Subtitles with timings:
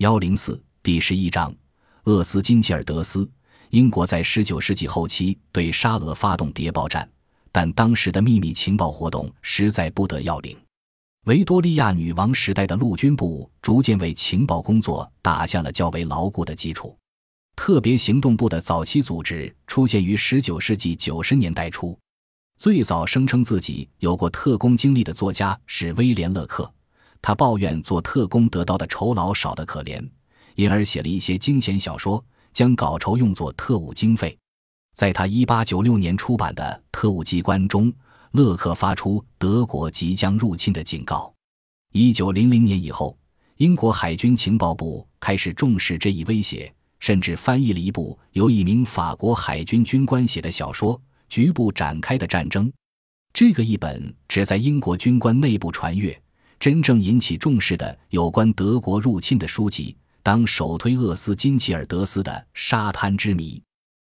[0.00, 1.54] 幺零四第十一章，
[2.04, 3.30] 厄斯金吉尔德斯。
[3.68, 7.06] 英国在十九世纪后期对沙俄发动谍报战，
[7.52, 10.56] 但当时的秘密情报活动实在不得要领。
[11.26, 16.96] 维多利亚女王时代的陆军部逐渐为情报工作打下了较为牢固的基础。
[17.54, 21.94] 特别行动部的早期组织出现于十九世纪九十年代初。
[22.56, 26.72] 最早声称自己有过特工经历的作家是威廉·勒克。
[27.22, 30.02] 他抱怨做特工得到的酬劳少得可怜，
[30.54, 34.36] 因而写了一些惊险小说，将稿酬用作特务经费。
[34.94, 37.92] 在他1896年出版的《特务机关》中，
[38.32, 41.32] 勒克发出德国即将入侵的警告。
[41.92, 43.16] 1900年以后，
[43.56, 50.96] 英国海军情报部开始重视这一威胁，甚至翻译了一部由一名法国海军军官写的小说
[51.28, 52.68] 《局部展开的战争》。
[53.32, 56.20] 这个译本只在英国军官内部传阅。
[56.60, 63.58] 真正引起重视的有关德国入侵的书籍，当首推厄斯金吉尔德斯的《沙滩之谜》。